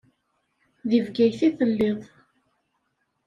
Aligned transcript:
Deg 0.89 1.01
Bgayet 1.05 1.41
i 1.47 1.49
telliḍ. 1.57 1.99